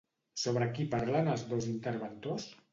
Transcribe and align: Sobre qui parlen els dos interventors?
Sobre 0.43 0.69
qui 0.77 0.87
parlen 0.95 1.31
els 1.35 1.45
dos 1.53 1.71
interventors? 1.77 2.53